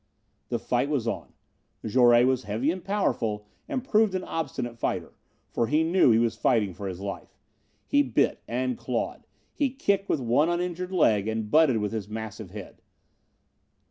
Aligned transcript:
The 0.49 0.57
fight 0.57 0.89
was 0.89 1.07
on. 1.07 1.31
Jouret 1.85 2.25
was 2.25 2.45
heavy 2.45 2.71
and 2.71 2.83
powerful 2.83 3.45
and 3.69 3.83
proved 3.83 4.15
an 4.15 4.23
obstinate 4.23 4.79
fighter, 4.79 5.13
for 5.51 5.67
he 5.67 5.83
knew 5.83 6.09
he 6.09 6.17
was 6.17 6.35
fighting 6.35 6.73
for 6.73 6.87
his 6.87 6.99
life. 6.99 7.37
He 7.85 8.01
bit 8.01 8.41
and 8.47 8.79
clawed. 8.79 9.27
He 9.53 9.69
kicked 9.69 10.09
with 10.09 10.19
one 10.19 10.49
uninjured 10.49 10.91
leg 10.91 11.27
and 11.27 11.51
butted 11.51 11.77
with 11.77 11.91
his 11.91 12.09
massive 12.09 12.49
head. 12.49 12.81